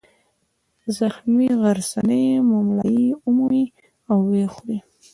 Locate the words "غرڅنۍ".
1.61-2.25